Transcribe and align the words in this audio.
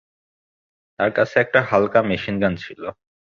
তার 0.99 1.11
কাছে 1.13 1.35
একটা 1.39 1.59
হালকা 1.69 1.99
মেশিনগান 2.09 2.53
ছিল। 2.63 2.81